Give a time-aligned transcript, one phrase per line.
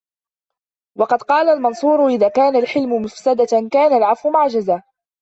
[0.97, 4.83] وَقَدْ قَالَ الْمَنْصُورُ إذَا كَانَ الْحِلْمُ مَفْسَدَةً كَانَ الْعَفْوُ مَعْجَزَةً